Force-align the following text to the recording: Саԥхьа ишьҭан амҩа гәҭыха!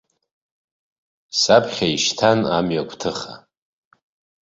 Саԥхьа 1.39 1.87
ишьҭан 1.93 2.39
амҩа 2.57 2.89
гәҭыха! 2.89 3.33